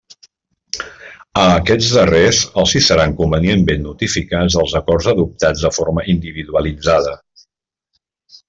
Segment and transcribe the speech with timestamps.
[1.41, 7.17] A aquests darrers els hi seran convenientment notificats els acords adoptats de forma individualitzada.